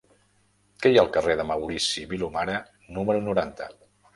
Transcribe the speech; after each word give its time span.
Què 0.85 0.91
hi 0.93 0.97
ha 0.99 1.03
al 1.05 1.11
carrer 1.17 1.35
de 1.41 1.45
Maurici 1.51 2.07
Vilomara 2.15 2.59
número 2.99 3.25
noranta? 3.29 3.73